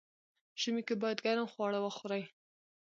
[0.61, 2.23] ژمی کی باید ګرم خواړه وخوري.